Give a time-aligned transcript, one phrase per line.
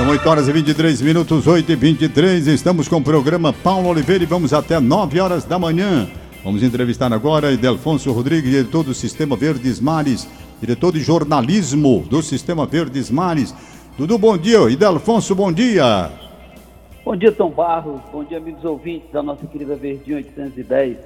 [0.00, 2.46] São 8 horas e 23 minutos, 8 e 23.
[2.46, 6.08] Estamos com o programa Paulo Oliveira e vamos até 9 horas da manhã.
[6.42, 10.26] Vamos entrevistar agora Idelfonso Rodrigues, diretor do Sistema Verdes Mares,
[10.58, 13.54] diretor de jornalismo do Sistema Verdes Mares.
[13.98, 16.10] Tudo bom dia, Idelfonso, bom dia.
[17.04, 18.00] Bom dia, Tom Barros.
[18.10, 20.96] Bom dia, amigos ouvintes da nossa querida Verdinha 810.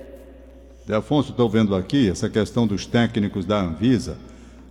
[0.85, 4.17] Idelfonso, estou vendo aqui essa questão dos técnicos da Anvisa.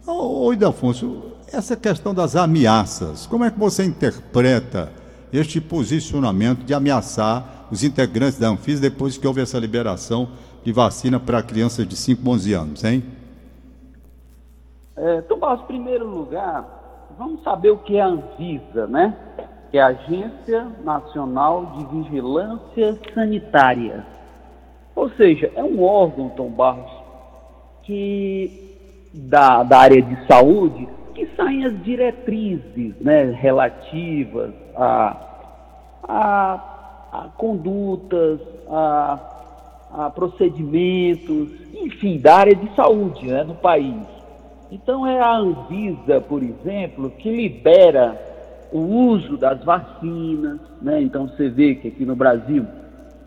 [0.08, 4.92] Ô Idelfonso, essa questão das ameaças, como é que você interpreta
[5.32, 10.30] este posicionamento de ameaçar os integrantes da Anvisa depois que houve essa liberação
[10.64, 13.04] de vacina para crianças de 5, 11 anos, hein?
[14.96, 19.16] É, Tomás, em primeiro lugar, vamos saber o que é a Anvisa, né?
[19.72, 24.06] Que é a Agência Nacional de Vigilância Sanitária.
[24.96, 26.92] Ou seja, é um órgão, Tom Barros,
[27.84, 28.78] que
[29.14, 35.18] da, da área de saúde que saem as diretrizes né, relativas a,
[36.04, 38.40] a, a condutas,
[38.70, 39.20] a,
[39.92, 44.06] a, procedimentos, enfim, da área de saúde né, no país.
[44.72, 48.20] Então é a Anvisa, por exemplo, que libera
[48.72, 51.00] o uso das vacinas, né?
[51.00, 52.66] Então você vê que aqui no Brasil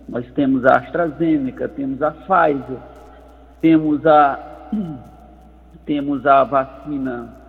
[0.09, 2.78] nós temos a AstraZeneca, temos a Pfizer,
[3.61, 4.69] temos a
[5.87, 7.45] temos a vacina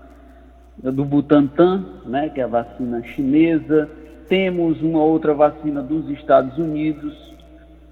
[0.83, 3.89] do Butantan, né, que é a vacina chinesa,
[4.27, 7.13] temos uma outra vacina dos Estados Unidos,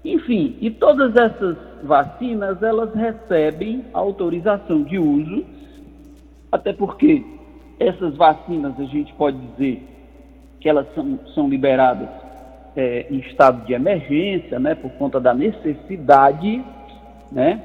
[0.04, 5.44] enfim, e todas essas vacinas elas recebem autorização de uso,
[6.52, 7.24] até porque
[7.78, 9.82] essas vacinas a gente pode dizer
[10.60, 12.08] que elas são, são liberadas
[12.76, 16.62] é, em estado de emergência, né, por conta da necessidade,
[17.32, 17.62] né?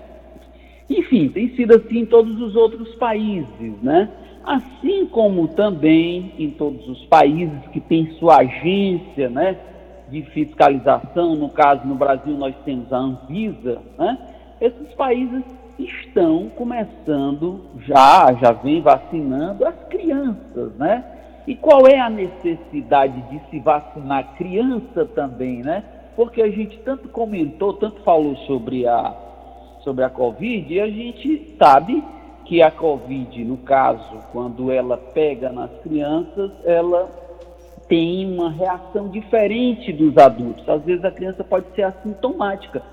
[0.90, 4.10] Enfim, tem sido assim em todos os outros países, né?
[4.44, 9.58] Assim como também em todos os países que têm sua agência né,
[10.10, 14.18] de fiscalização, no caso no Brasil nós temos a Anvisa, né,
[14.60, 15.44] esses países
[15.80, 21.04] estão começando já, já vem vacinando as crianças, né?
[21.48, 25.84] E qual é a necessidade de se vacinar criança também, né?
[26.16, 29.16] Porque a gente tanto comentou, tanto falou sobre a,
[29.84, 32.04] sobre a Covid e a gente sabe
[32.52, 37.10] que a Covid, no caso, quando ela pega nas crianças, ela
[37.88, 40.68] tem uma reação diferente dos adultos.
[40.68, 42.84] Às vezes a criança pode ser assintomática.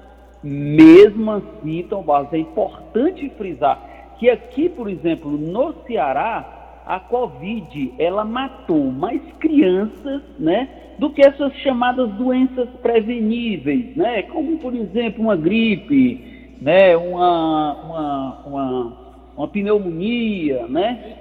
[0.44, 7.94] Mesmo assim, Tom Barros, é importante frisar que aqui, por exemplo, no Ceará, a Covid,
[7.98, 10.68] ela matou mais crianças, né,
[11.00, 18.42] do que essas chamadas doenças preveníveis, né, como, por exemplo, uma gripe, né, uma, uma,
[18.46, 19.07] uma
[19.38, 21.16] uma pneumonia, né?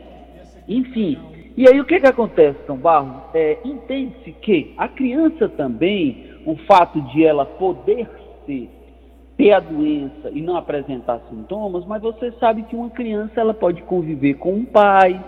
[0.68, 1.18] Enfim.
[1.56, 3.22] E aí o que, que acontece, São Barros?
[3.34, 8.10] É, Entende-se que a criança também, o fato de ela poder
[8.46, 8.70] ser,
[9.38, 13.84] ter a doença e não apresentar sintomas, mas você sabe que uma criança ela pode
[13.84, 15.24] conviver com um pai,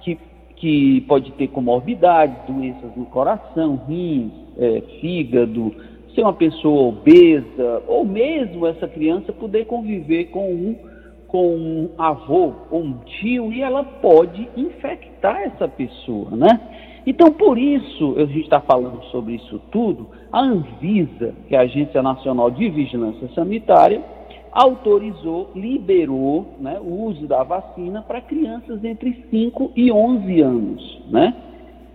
[0.00, 0.18] que,
[0.56, 5.72] que pode ter comorbidades, doenças no coração, rins, é, fígado,
[6.14, 10.95] ser uma pessoa obesa, ou mesmo essa criança poder conviver com um
[11.28, 16.60] com um avô ou um tio e ela pode infectar essa pessoa, né?
[17.06, 21.62] Então, por isso, a gente está falando sobre isso tudo, a Anvisa, que é a
[21.62, 24.02] Agência Nacional de Vigilância Sanitária,
[24.50, 31.34] autorizou, liberou né, o uso da vacina para crianças entre 5 e 11 anos, né?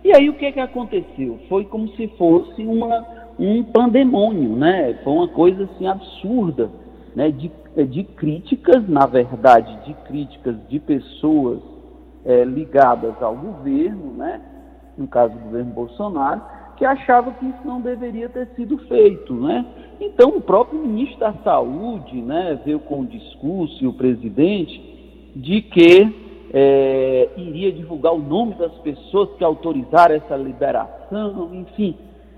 [0.04, 1.38] E aí o que, que aconteceu?
[1.48, 3.06] Foi como se fosse uma,
[3.38, 4.98] um pandemônio, né?
[5.04, 6.70] Foi uma coisa assim absurda,
[7.14, 7.30] né?
[7.30, 11.60] De é, de críticas, na verdade, de críticas de pessoas
[12.24, 14.40] é, ligadas ao governo, né?
[14.96, 16.42] no caso do governo Bolsonaro,
[16.76, 19.32] que achavam que isso não deveria ter sido feito.
[19.34, 19.64] Né?
[20.00, 25.62] Então, o próprio ministro da Saúde né, veio com o discurso, e o presidente, de
[25.62, 31.96] que é, iria divulgar o nome das pessoas que autorizaram essa liberação, enfim.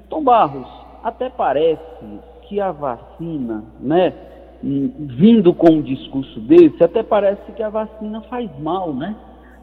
[0.09, 0.69] Tom Barros,
[1.03, 1.83] até parece
[2.43, 4.13] que a vacina, né,
[4.65, 9.15] vindo com um discurso desse, até parece que a vacina faz mal, né?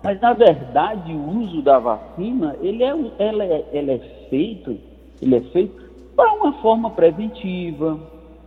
[0.04, 4.00] Mas na verdade o uso da vacina ele é, ela é, ela é
[4.30, 4.78] feito,
[5.22, 5.82] ele é feito
[6.16, 8.00] para uma forma preventiva.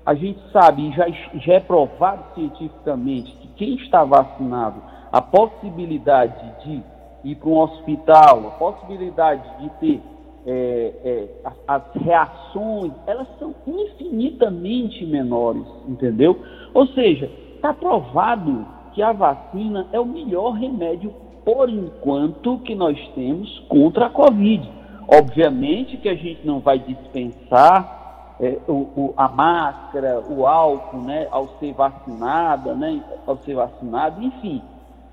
[0.06, 4.80] A gente sabe, já, já é provado cientificamente que quem está vacinado,
[5.10, 6.82] a possibilidade de
[7.24, 10.02] ir para um hospital, a possibilidade de ter
[10.46, 16.38] é, é, as, as, reações, elas são infinitamente menores, entendeu?
[16.72, 21.12] Ou seja, está provado que a vacina é o melhor remédio,
[21.44, 24.68] por enquanto, que nós temos contra a Covid.
[25.08, 31.28] obviamente que a gente não vai dispensar é, o, o, a máscara, o álcool, né,
[31.30, 34.62] ao ser vacinada, né, ao ser vacinado, enfim,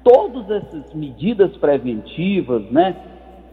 [0.03, 2.95] todas essas medidas preventivas, né,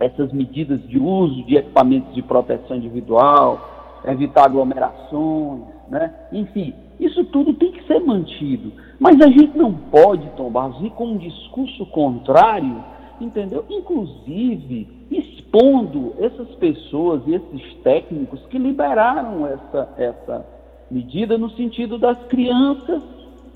[0.01, 7.55] essas medidas de uso de equipamentos de proteção individual, evitar aglomerações, né, enfim, isso tudo
[7.55, 8.73] tem que ser mantido.
[8.99, 12.85] Mas a gente não pode, Tom Barros, com um discurso contrário,
[13.21, 13.65] entendeu?
[13.69, 20.47] Inclusive expondo essas pessoas e esses técnicos que liberaram essa, essa
[20.91, 23.03] medida no sentido das crianças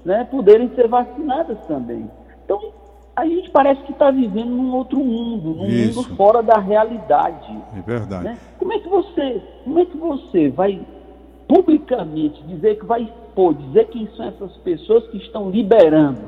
[0.05, 2.11] né, poderem ser vacinadas também.
[2.45, 2.61] Então,
[3.15, 6.03] a gente parece que está vivendo num outro mundo, num Isso.
[6.03, 7.55] mundo fora da realidade.
[7.77, 8.25] É verdade.
[8.25, 8.39] Né?
[8.59, 10.81] Como é que você, como é que você vai
[11.47, 16.21] publicamente dizer que vai expor, dizer quem são essas pessoas que estão liberando,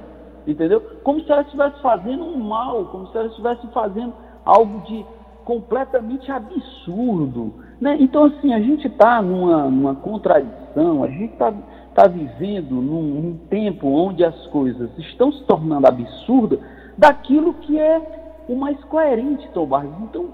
[0.46, 0.82] entendeu?
[1.02, 4.12] Como se elas estivessem fazendo um mal, como se elas estivessem fazendo
[4.44, 5.06] algo de
[5.44, 7.96] completamente absurdo, né?
[7.98, 11.52] Então assim a gente está numa, numa contradição, a gente está
[11.94, 16.58] tá vivendo num, num tempo onde as coisas estão se tornando absurdas
[16.96, 18.00] daquilo que é
[18.48, 19.94] o mais coerente, Tom Barros.
[20.02, 20.28] Então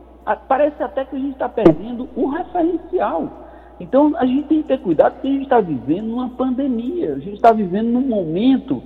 [0.48, 3.28] parece até que a gente está perdendo um referencial.
[3.80, 7.18] Então a gente tem que ter cuidado porque a gente está vivendo uma pandemia, a
[7.18, 8.82] gente está vivendo num momento,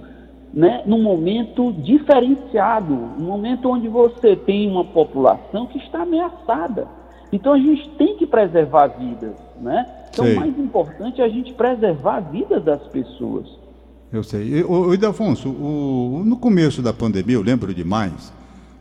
[0.52, 6.86] né, num momento diferenciado, um momento onde você tem uma população que está ameaçada.
[7.32, 9.84] Então a gente tem que preservar vidas, né?
[10.10, 13.63] Então o mais importante é a gente preservar a vida das pessoas.
[14.14, 14.62] Eu sei.
[14.62, 18.32] O Idafonso, o, no começo da pandemia, eu lembro demais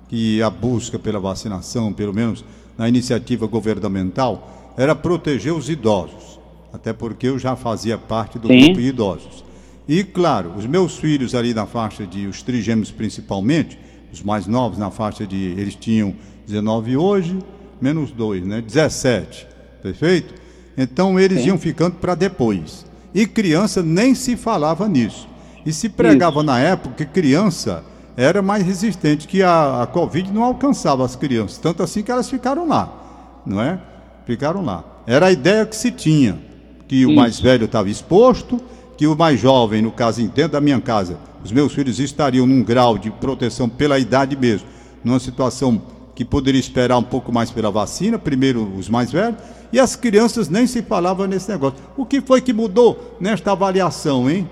[0.07, 2.45] que a busca pela vacinação, pelo menos
[2.77, 6.39] na iniciativa governamental, era proteger os idosos,
[6.71, 8.59] até porque eu já fazia parte do Sim.
[8.59, 9.43] grupo de idosos.
[9.87, 13.79] E, claro, os meus filhos ali na faixa de, os trigêmeos principalmente,
[14.13, 16.13] os mais novos na faixa de, eles tinham
[16.45, 17.39] 19 hoje,
[17.81, 18.61] menos 2, né?
[18.61, 19.47] 17,
[19.81, 20.35] perfeito?
[20.77, 21.47] Então eles Sim.
[21.47, 22.85] iam ficando para depois.
[23.13, 25.27] E criança nem se falava nisso.
[25.65, 26.45] E se pregava Isso.
[26.45, 27.83] na época que criança
[28.17, 32.29] era mais resistente, que a, a Covid não alcançava as crianças, tanto assim que elas
[32.29, 33.79] ficaram lá, não é?
[34.25, 34.83] Ficaram lá.
[35.07, 36.37] Era a ideia que se tinha,
[36.87, 37.09] que Isso.
[37.09, 38.61] o mais velho estava exposto,
[38.97, 42.63] que o mais jovem, no caso, dentro da minha casa, os meus filhos estariam num
[42.63, 44.67] grau de proteção pela idade mesmo,
[45.03, 45.81] numa situação
[46.15, 49.37] que poderia esperar um pouco mais pela vacina, primeiro os mais velhos,
[49.71, 51.79] e as crianças nem se falava nesse negócio.
[51.97, 54.47] O que foi que mudou nesta avaliação, hein?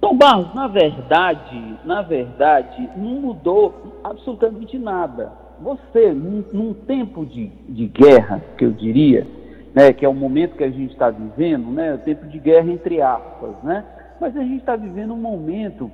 [0.00, 7.46] Tom Barros, na verdade, na verdade, não mudou absolutamente nada você, num, num tempo de,
[7.68, 9.26] de guerra, que eu diria,
[9.74, 12.70] né, que é o momento que a gente está vivendo, né, o tempo de guerra
[12.70, 13.84] entre aspas, né,
[14.20, 15.90] mas a gente está vivendo um momento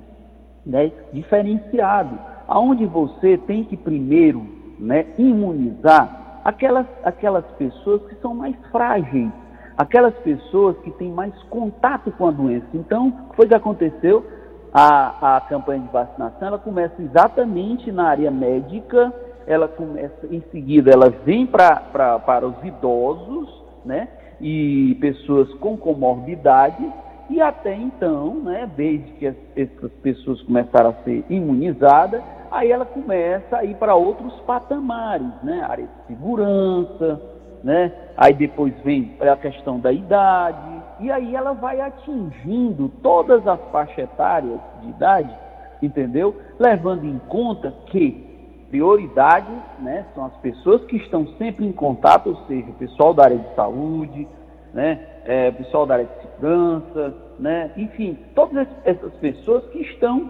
[0.65, 2.17] né, diferenciado,
[2.47, 9.31] aonde você tem que primeiro né, imunizar aquelas, aquelas pessoas que são mais frágeis,
[9.77, 12.67] aquelas pessoas que têm mais contato com a doença.
[12.73, 14.25] Então, o que foi que aconteceu?
[14.73, 19.13] A, a campanha de vacinação ela começa exatamente na área médica
[19.47, 23.49] ela começa, em seguida, ela vem pra, pra, para os idosos,
[23.85, 24.07] né?
[24.39, 26.83] E pessoas com comorbidade,
[27.31, 32.85] e até então, né, desde que as, essas pessoas começaram a ser imunizadas, aí ela
[32.85, 35.65] começa a ir para outros patamares, né?
[35.67, 37.21] Área de segurança,
[37.63, 37.89] né?
[38.17, 43.99] Aí depois vem a questão da idade, e aí ela vai atingindo todas as faixas
[43.99, 45.33] etárias de idade,
[45.81, 46.35] entendeu?
[46.59, 48.29] Levando em conta que
[48.69, 53.23] prioridade né, são as pessoas que estão sempre em contato, ou seja, o pessoal da
[53.23, 54.27] área de saúde,
[54.73, 60.29] né, é, pessoal da área de segurança, né, enfim, todas essas pessoas que estão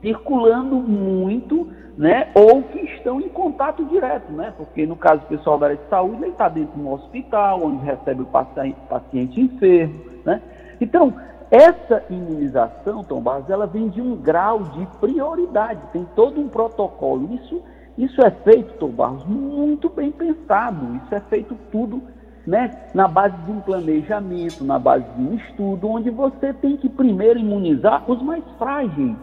[0.00, 5.58] circulando muito, né, ou que estão em contato direto, né, porque no caso do pessoal
[5.58, 9.40] da área de saúde, ele está dentro de um hospital, onde recebe o paciente, paciente
[9.40, 10.40] enfermo, né,
[10.80, 11.14] então,
[11.50, 17.34] essa imunização, Tom Barros, ela vem de um grau de prioridade, tem todo um protocolo.
[17.34, 17.62] Isso,
[17.96, 20.96] isso é feito, Tom Barros, muito bem pensado.
[20.96, 22.02] Isso é feito tudo
[22.48, 26.88] né, na base de um planejamento, na base de um estudo, onde você tem que
[26.88, 29.14] primeiro imunizar os mais frágeis.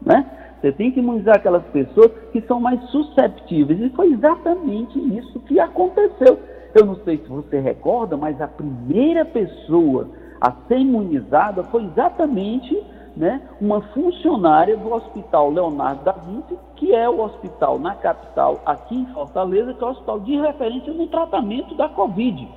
[0.00, 0.24] Né?
[0.60, 3.80] Você tem que imunizar aquelas pessoas que são mais susceptíveis.
[3.80, 6.38] E foi exatamente isso que aconteceu.
[6.72, 12.80] Eu não sei se você recorda, mas a primeira pessoa a ser imunizada foi exatamente
[13.16, 18.94] né, uma funcionária do Hospital Leonardo da Vinci, que é o hospital na capital, aqui
[18.94, 22.48] em Fortaleza, que é o hospital de referência no tratamento da Covid.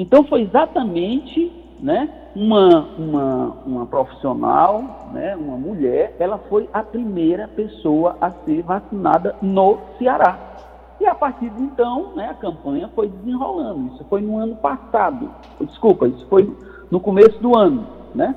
[0.00, 7.46] Então foi exatamente né, uma, uma, uma profissional, né, uma mulher, ela foi a primeira
[7.48, 10.38] pessoa a ser vacinada no Ceará.
[10.98, 13.92] E a partir de então, né, a campanha foi desenrolando.
[13.92, 15.30] Isso foi no ano passado.
[15.60, 16.50] Desculpa, isso foi
[16.90, 18.34] no começo do ano, né?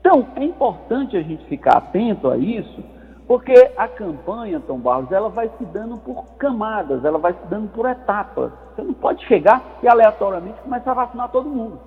[0.00, 2.82] Então, é importante a gente ficar atento a isso,
[3.26, 7.68] porque a campanha, Tom Barros, ela vai se dando por camadas, ela vai se dando
[7.72, 8.52] por etapas.
[8.74, 11.80] Você não pode chegar e aleatoriamente começar a vacinar todo mundo.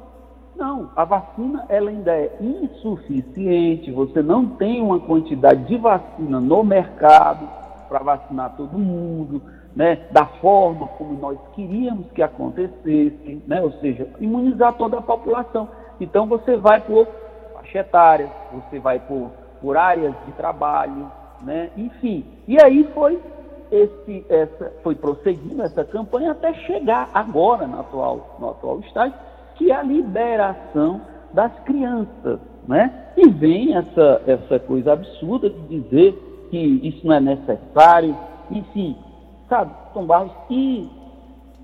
[0.55, 6.63] Não, a vacina ela ainda é insuficiente, você não tem uma quantidade de vacina no
[6.65, 7.47] mercado
[7.87, 9.41] para vacinar todo mundo,
[9.73, 15.69] né, da forma como nós queríamos que acontecesse, né, ou seja, imunizar toda a população.
[16.01, 17.07] Então você vai por
[17.53, 19.31] faixa etária, você vai por,
[19.61, 21.09] por áreas de trabalho,
[21.41, 22.25] né, enfim.
[22.47, 23.19] E aí foi
[23.71, 29.17] esse, essa, foi prosseguindo essa campanha até chegar agora no atual, no atual estágio,
[29.55, 31.01] que é a liberação
[31.33, 32.39] das crianças.
[32.67, 32.91] Né?
[33.17, 38.15] E vem essa, essa coisa absurda de dizer que isso não é necessário,
[38.49, 38.95] enfim,
[39.47, 40.89] sabe, Tom Barros, e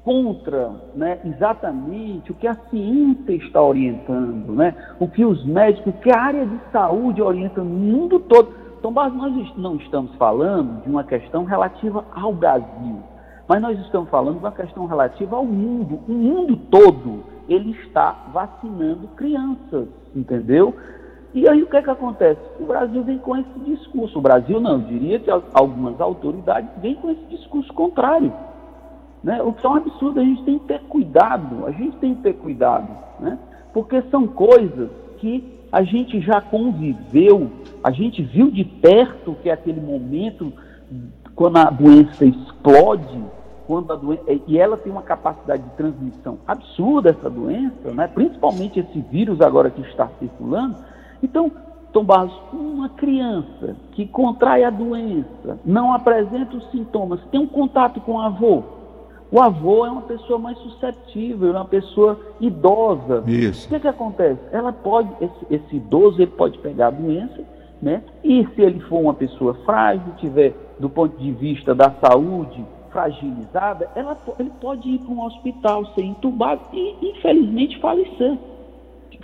[0.04, 6.12] contra né, exatamente o que a ciência está orientando, né, o que os médicos, que
[6.12, 8.65] a área de saúde orienta no mundo todo.
[8.92, 13.00] Barros, nós não estamos falando de uma questão relativa ao Brasil,
[13.48, 16.00] mas nós estamos falando de uma questão relativa ao mundo.
[16.08, 20.74] O mundo todo ele está vacinando crianças, entendeu?
[21.34, 22.40] E aí o que é que acontece?
[22.60, 24.18] O Brasil vem com esse discurso.
[24.18, 28.32] O Brasil não, eu diria que algumas autoridades vêm com esse discurso contrário.
[29.22, 29.42] Né?
[29.42, 32.22] O que é um absurdo, a gente tem que ter cuidado, a gente tem que
[32.22, 32.88] ter cuidado,
[33.20, 33.38] né?
[33.74, 37.52] porque são coisas que a gente já conviveu,
[37.84, 40.54] a gente viu de perto que é aquele momento
[41.36, 43.22] quando a doença explode,
[43.68, 48.08] quando a doença, e ela tem uma capacidade de transmissão absurda, essa doença, né?
[48.08, 50.78] principalmente esse vírus agora que está circulando.
[51.22, 51.52] Então,
[51.92, 58.00] Tom Barros, uma criança que contrai a doença, não apresenta os sintomas, tem um contato
[58.00, 58.64] com o avô.
[59.36, 63.22] O avô é uma pessoa mais suscetível, é uma pessoa idosa.
[63.28, 63.68] Isso.
[63.68, 64.40] O que, que acontece?
[64.50, 67.44] Ela pode, esse, esse idoso, ele pode pegar a doença,
[67.82, 68.02] né?
[68.24, 73.90] E se ele for uma pessoa frágil, tiver do ponto de vista da saúde fragilizada,
[73.94, 78.38] ela, ele pode ir para um hospital, ser entubado e, infelizmente, falecer.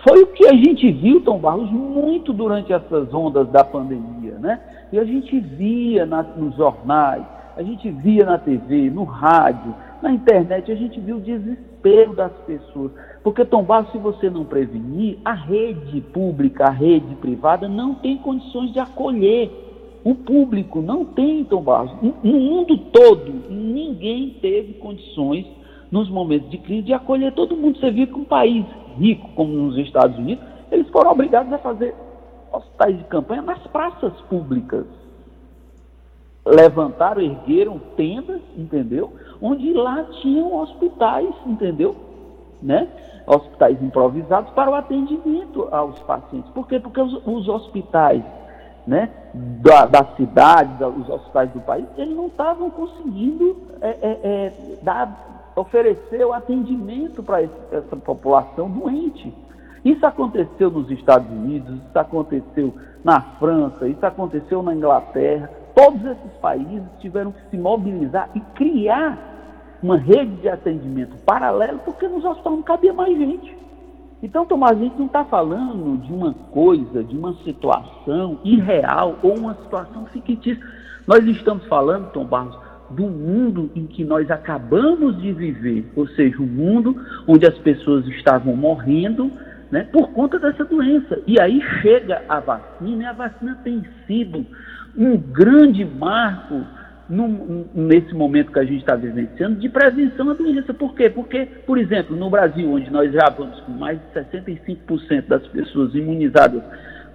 [0.05, 4.59] Foi o que a gente viu, Tom Barros, muito durante essas ondas da pandemia, né?
[4.91, 7.23] E a gente via na, nos jornais,
[7.55, 12.31] a gente via na TV, no rádio, na internet, a gente viu o desespero das
[12.47, 12.91] pessoas.
[13.23, 18.17] Porque, Tom Barros, se você não prevenir, a rede pública, a rede privada não tem
[18.17, 19.51] condições de acolher.
[20.03, 21.91] O público não tem, Tom Barros.
[22.23, 25.45] No mundo todo, ninguém teve condições,
[25.91, 27.77] nos momentos de crise, de acolher todo mundo.
[27.77, 28.65] Você viu que um país
[28.97, 31.93] rico, como nos Estados Unidos, eles foram obrigados a fazer
[32.51, 34.85] hospitais de campanha nas praças públicas.
[36.45, 39.13] Levantaram, ergueram tendas, entendeu?
[39.41, 41.95] Onde lá tinham hospitais, entendeu?
[42.61, 42.87] Né?
[43.27, 46.51] Hospitais improvisados para o atendimento aos pacientes.
[46.51, 46.79] Por quê?
[46.79, 48.23] Porque os, os hospitais
[48.85, 54.19] né, da, da cidade, da, os hospitais do país, eles não estavam conseguindo é, é,
[54.23, 59.33] é, dar, oferecer o atendimento para essa população doente.
[59.83, 65.49] Isso aconteceu nos Estados Unidos, isso aconteceu na França, isso aconteceu na Inglaterra.
[65.75, 69.17] Todos esses países tiveram que se mobilizar e criar
[69.81, 73.57] uma rede de atendimento paralelo, porque nos hospitais não cabia mais gente.
[74.21, 79.35] Então, Tomás, a gente não está falando de uma coisa, de uma situação irreal ou
[79.35, 80.61] uma situação fictícia.
[81.07, 82.55] Nós estamos falando, Tom Barros,
[82.91, 86.95] do mundo em que nós acabamos de viver, ou seja, um mundo
[87.27, 89.31] onde as pessoas estavam morrendo
[89.71, 91.19] né, por conta dessa doença.
[91.25, 94.45] E aí chega a vacina, e a vacina tem sido
[94.97, 96.65] um grande marco
[97.11, 100.73] no, nesse momento que a gente está vivenciando, de prevenção à doença.
[100.73, 101.09] Por quê?
[101.09, 105.93] Porque, por exemplo, no Brasil, onde nós já vamos com mais de 65% das pessoas
[105.93, 106.63] imunizadas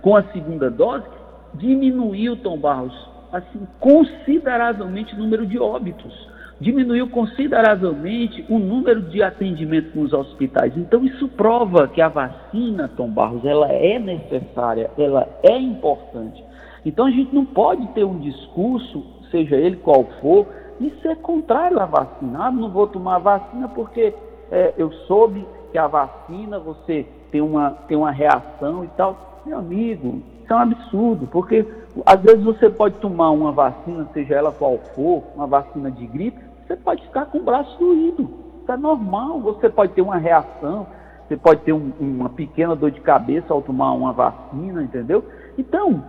[0.03, 1.07] com a segunda dose,
[1.55, 2.95] diminuiu, Tom Barros,
[3.33, 6.13] assim, consideravelmente o número de óbitos.
[6.61, 10.73] Diminuiu consideravelmente o número de atendimentos nos hospitais.
[10.77, 16.43] Então, isso prova que a vacina, Tom Barros, ela é necessária, ela é importante.
[16.87, 20.47] Então, a gente não pode ter um discurso seja ele qual for,
[20.81, 22.47] isso é contrário à vacina.
[22.47, 24.15] Ah, não vou tomar a vacina porque
[24.51, 29.43] é, eu soube que a vacina você tem uma, tem uma reação e tal.
[29.45, 31.67] Meu amigo, isso é um absurdo, porque
[32.05, 36.41] às vezes você pode tomar uma vacina, seja ela qual for, uma vacina de gripe,
[36.67, 38.29] você pode ficar com o braço doído.
[38.63, 40.87] Isso é normal, você pode ter uma reação,
[41.27, 45.25] você pode ter um, uma pequena dor de cabeça ao tomar uma vacina, entendeu?
[45.57, 46.03] Então,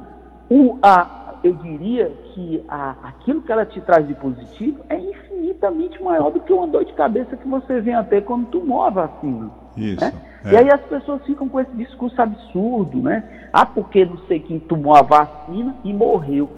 [0.49, 6.01] o, a, eu diria que a, aquilo que ela te traz de positivo é infinitamente
[6.01, 8.89] maior do que uma dor de cabeça que você vem a ter quando tomou a
[8.89, 9.49] vacina.
[9.75, 10.03] Isso.
[10.03, 10.13] Né?
[10.45, 10.53] É.
[10.53, 13.49] E aí as pessoas ficam com esse discurso absurdo, né?
[13.51, 16.49] Ah, porque não sei quem tomou a vacina e morreu.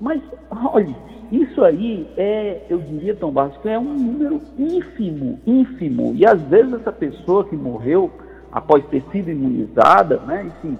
[0.00, 0.94] Mas, olha,
[1.30, 6.14] isso aí é, eu diria, Tom Barros, que é um número ínfimo, ínfimo.
[6.14, 8.10] E às vezes essa pessoa que morreu
[8.50, 10.78] após ter sido imunizada, né, enfim,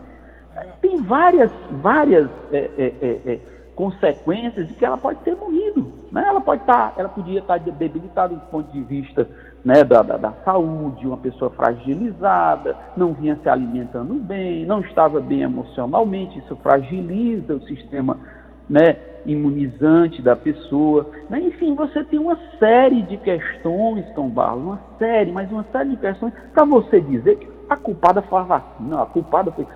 [0.80, 3.40] tem várias, várias é, é, é, é
[3.78, 5.92] consequências de que ela pode ter morrido.
[6.10, 6.24] Né?
[6.26, 9.28] Ela pode estar, tá, ela podia estar tá debilitada do ponto de vista
[9.64, 15.20] né, da, da, da, saúde, uma pessoa fragilizada, não vinha se alimentando bem, não estava
[15.20, 18.16] bem emocionalmente, isso fragiliza o sistema
[18.68, 21.08] né, imunizante da pessoa.
[21.30, 21.40] Né?
[21.40, 25.96] Enfim, você tem uma série de questões, Tom Barros, uma série, mas uma série de
[25.98, 29.66] questões para você dizer que a culpada foi a vacina, a culpada foi.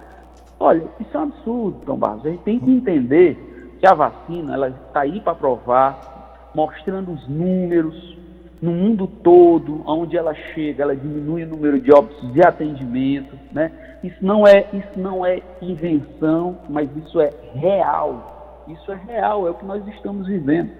[0.62, 2.24] Olha, isso é um absurdo, Tom Barros.
[2.24, 7.28] A gente tem que entender que a vacina ela está aí para provar, mostrando os
[7.28, 8.16] números
[8.60, 13.72] no mundo todo, onde ela chega, ela diminui o número de óbitos de atendimento, né?
[14.04, 18.64] Isso não é, isso não é invenção, mas isso é real.
[18.68, 20.70] Isso é real, é o que nós estamos vivendo.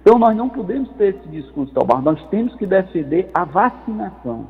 [0.00, 4.46] Então nós não podemos ter esse discurso, Talbar, nós temos que defender a vacinação.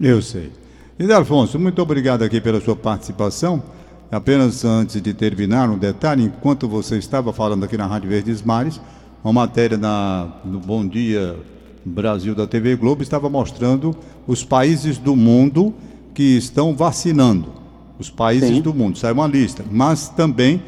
[0.00, 0.50] Eu sei.
[0.98, 3.62] E Alfonso, muito obrigado aqui pela sua participação.
[4.10, 8.80] Apenas antes de terminar, um detalhe, enquanto você estava falando aqui na Rádio Verdes Mares,
[9.22, 11.36] uma matéria na, no Bom Dia
[11.84, 13.94] Brasil da TV Globo estava mostrando
[14.26, 15.74] os países do mundo
[16.14, 17.52] que estão vacinando.
[17.98, 18.62] Os países Sim.
[18.62, 20.62] do mundo, sai uma lista, mas também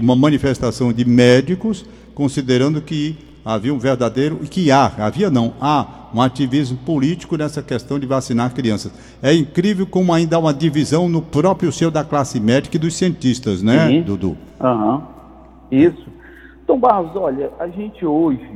[0.00, 1.84] uma manifestação de médicos
[2.14, 7.62] considerando que havia um verdadeiro, e que há, havia não, há um ativismo político nessa
[7.62, 8.92] questão de vacinar crianças.
[9.22, 12.94] É incrível como ainda há uma divisão no próprio seu da classe médica e dos
[12.96, 14.02] cientistas, né, Sim.
[14.02, 14.36] Dudu?
[14.60, 15.02] Uhum.
[15.70, 16.06] Isso.
[16.64, 18.50] Então, Barros, olha, a gente hoje,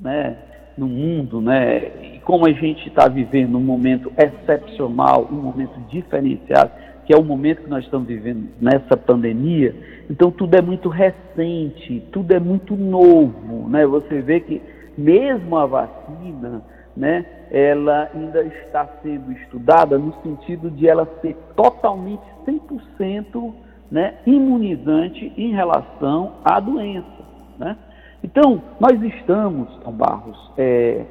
[0.00, 0.36] né,
[0.76, 6.70] no mundo, né, e como a gente está vivendo um momento excepcional, um momento diferenciado,
[7.06, 9.74] que é o momento que nós estamos vivendo nessa pandemia,
[10.10, 13.86] então tudo é muito recente, tudo é muito novo, né?
[13.86, 14.60] Você vê que
[14.96, 16.62] mesmo a vacina,
[16.96, 23.52] né, ela ainda está sendo estudada no sentido de ela ser totalmente 100%
[23.90, 27.22] né, imunizante em relação à doença,
[27.58, 27.76] né?
[28.24, 31.04] Então, nós estamos, Tom Barros, é,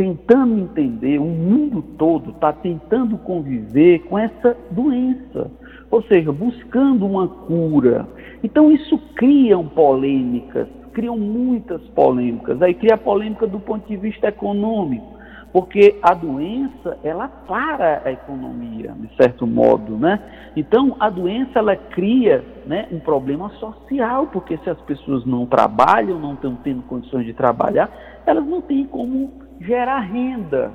[0.00, 5.50] tentando entender, o mundo todo está tentando conviver com essa doença,
[5.90, 8.08] ou seja, buscando uma cura.
[8.42, 12.60] Então isso cria polêmicas, criam muitas polêmicas.
[12.62, 15.18] Aí cria polêmica do ponto de vista econômico,
[15.52, 20.20] porque a doença ela para a economia, de certo modo, né?
[20.56, 26.18] Então a doença ela cria, né, um problema social, porque se as pessoas não trabalham,
[26.18, 27.90] não estão tendo condições de trabalhar,
[28.26, 30.72] elas não têm como gerar renda.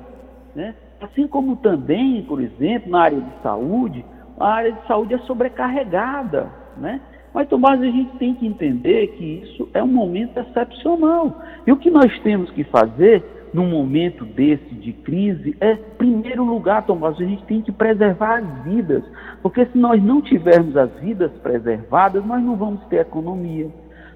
[0.54, 0.74] Né?
[1.00, 4.04] Assim como também, por exemplo, na área de saúde,
[4.38, 6.50] a área de saúde é sobrecarregada.
[6.76, 7.00] Né?
[7.36, 11.38] Mas, Tomás, a gente tem que entender que isso é um momento excepcional.
[11.66, 13.22] E o que nós temos que fazer
[13.52, 18.38] num momento desse de crise é, em primeiro lugar, Tomás, a gente tem que preservar
[18.38, 19.04] as vidas.
[19.42, 23.68] Porque se nós não tivermos as vidas preservadas, nós não vamos ter economia,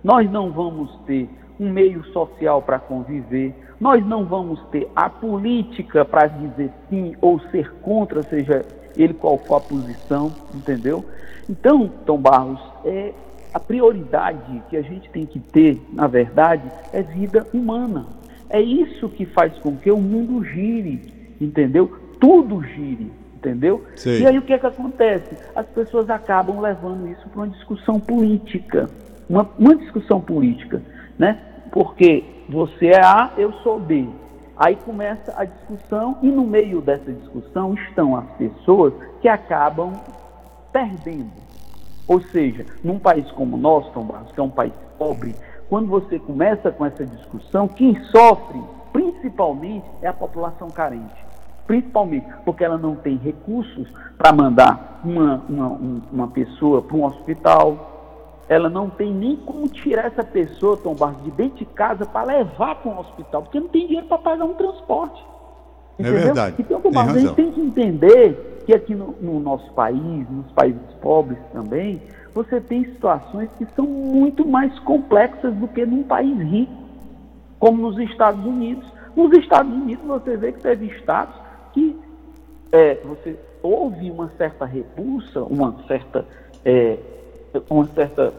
[0.03, 1.29] nós não vamos ter
[1.61, 7.39] um meio social para conviver, nós não vamos ter a política para dizer sim ou
[7.51, 8.65] ser contra, seja
[8.97, 11.05] ele qual for a posição, entendeu?
[11.51, 13.13] Então, Tom Barros, é,
[13.53, 18.07] a prioridade que a gente tem que ter, na verdade, é vida humana.
[18.49, 21.91] É isso que faz com que o mundo gire, entendeu?
[22.21, 23.85] Tudo gire, entendeu?
[23.97, 24.21] Sim.
[24.21, 25.37] E aí o que é que acontece?
[25.57, 28.89] As pessoas acabam levando isso para uma discussão política,
[29.29, 30.81] uma, uma discussão política,
[31.19, 31.37] né?
[31.73, 34.09] Porque você é A, eu sou B.
[34.57, 39.93] Aí começa a discussão e no meio dessa discussão estão as pessoas que acabam
[40.73, 41.40] perdendo.
[42.11, 45.33] Ou seja, num país como o nosso, Tom Barros, que é um país pobre,
[45.69, 48.61] quando você começa com essa discussão, quem sofre
[48.93, 51.25] principalmente é a população carente.
[51.69, 53.87] Principalmente porque ela não tem recursos
[54.19, 55.69] para mandar uma, uma,
[56.13, 61.23] uma pessoa para um hospital, ela não tem nem como tirar essa pessoa, Tom Barros,
[61.23, 64.47] de dentro de casa para levar para um hospital, porque não tem dinheiro para pagar
[64.47, 65.25] um transporte.
[65.97, 66.19] É entendeu?
[66.19, 66.57] É verdade.
[66.59, 70.51] Então, Tom Barros, a gente tem que entender que aqui no, no nosso país, nos
[70.53, 72.01] países pobres também,
[72.35, 76.73] você tem situações que são muito mais complexas do que num país rico,
[77.59, 78.87] como nos Estados Unidos.
[79.17, 81.35] Nos Estados Unidos você vê que teve estados
[81.73, 81.99] que
[82.73, 86.25] é, você houve uma certa repulsa, uma certa
[86.65, 86.99] é,
[87.69, 88.33] uma certa.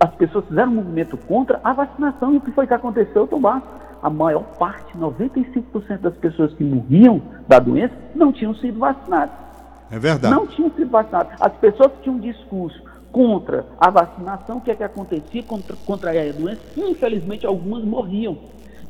[0.00, 2.34] As pessoas fizeram um movimento contra a vacinação.
[2.34, 3.62] E o que foi que aconteceu, Tomás?
[4.04, 9.34] A maior parte, 95% das pessoas que morriam da doença não tinham sido vacinadas.
[9.90, 10.34] É verdade.
[10.34, 11.32] Não tinham sido vacinadas.
[11.40, 15.74] As pessoas que tinham um discurso contra a vacinação, o que é que acontecia contra,
[15.86, 16.60] contra a doença?
[16.76, 18.36] Infelizmente, algumas morriam.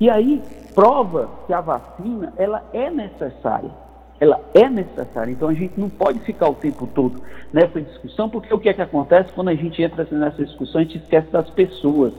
[0.01, 0.43] E aí,
[0.75, 3.71] prova que a vacina, ela é necessária.
[4.19, 5.31] Ela é necessária.
[5.31, 7.23] Então, a gente não pode ficar o tempo todo
[7.53, 10.81] nessa discussão, porque o que é que acontece quando a gente entra nessa discussão?
[10.81, 12.13] A gente esquece das pessoas.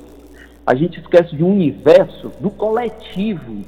[0.66, 3.62] A gente esquece de um universo, do coletivo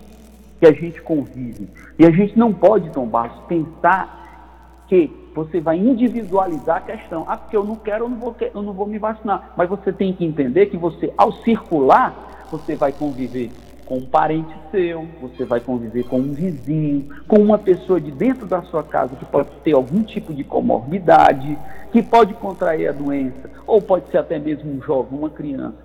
[0.60, 1.70] que a gente convive.
[2.00, 7.26] E a gente não pode, Tom Barros, pensar que você vai individualizar a questão.
[7.28, 9.54] Ah, porque eu não quero, eu não vou, eu não vou me vacinar.
[9.56, 13.52] Mas você tem que entender que você, ao circular, você vai conviver
[13.86, 18.46] com um parente seu, você vai conviver com um vizinho, com uma pessoa de dentro
[18.46, 21.58] da sua casa que pode ter algum tipo de comorbidade,
[21.92, 25.78] que pode contrair a doença, ou pode ser até mesmo um jovem, uma criança,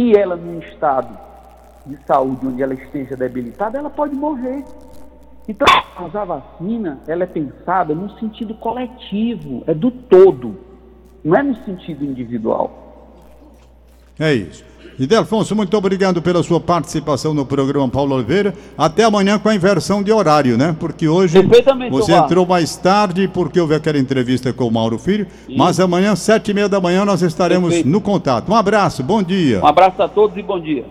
[0.00, 1.14] e ela num estado
[1.84, 4.64] de saúde onde ela esteja debilitada, ela pode morrer.
[5.46, 10.56] Então, a vacina, ela é pensada no sentido coletivo, é do todo,
[11.22, 13.28] não é no sentido individual.
[14.18, 14.64] É isso.
[14.98, 18.54] E Delfonso, muito obrigado pela sua participação no programa Paulo Oliveira.
[18.76, 20.76] Até amanhã com a inversão de horário, né?
[20.78, 21.38] Porque hoje
[21.90, 25.26] você entrou mais tarde porque houve aquela entrevista com o Mauro Filho.
[25.48, 25.58] Isso.
[25.58, 27.88] Mas amanhã, sete e meia da manhã, nós estaremos Perfeito.
[27.88, 28.50] no contato.
[28.50, 29.60] Um abraço, bom dia.
[29.62, 30.84] Um abraço a todos e bom dia.